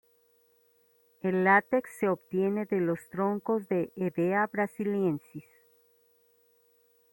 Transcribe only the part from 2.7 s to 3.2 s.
los